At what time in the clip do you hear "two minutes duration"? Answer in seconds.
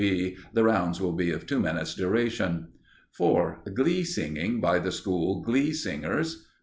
1.45-2.69